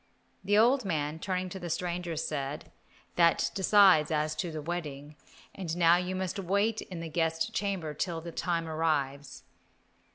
The 0.43 0.57
old 0.57 0.83
man, 0.83 1.19
turning 1.19 1.49
to 1.49 1.59
the 1.59 1.69
stranger, 1.69 2.15
said, 2.15 2.71
"That 3.17 3.51
decides 3.53 4.09
as 4.09 4.35
to 4.37 4.49
the 4.51 4.59
wedding, 4.59 5.15
and 5.53 5.77
now 5.77 5.97
you 5.97 6.15
must 6.15 6.39
wait 6.39 6.81
in 6.81 7.01
the 7.01 7.07
guest 7.07 7.53
chamber 7.53 7.93
till 7.93 8.19
the 8.19 8.31
time 8.31 8.67
arrives." 8.67 9.43